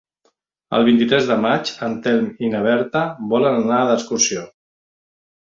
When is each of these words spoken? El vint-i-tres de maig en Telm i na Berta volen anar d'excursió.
El 0.77 0.85
vint-i-tres 0.87 1.27
de 1.31 1.35
maig 1.43 1.69
en 1.87 1.93
Telm 2.07 2.31
i 2.47 2.51
na 2.55 2.63
Berta 2.71 3.05
volen 3.35 3.61
anar 3.61 3.83
d'excursió. 3.91 4.47